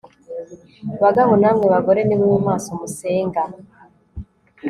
[1.03, 3.41] Bagabo namwe bagore nimube maso musenga